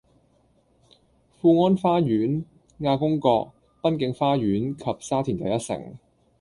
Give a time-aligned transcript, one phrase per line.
[1.39, 2.45] 富安花園、
[2.79, 3.53] 亞公角、
[3.83, 5.99] 濱景花園及沙田第一城，